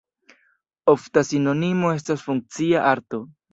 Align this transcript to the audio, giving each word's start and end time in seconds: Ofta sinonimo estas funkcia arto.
Ofta 0.93 1.23
sinonimo 1.27 1.93
estas 1.99 2.27
funkcia 2.31 2.85
arto. 2.97 3.25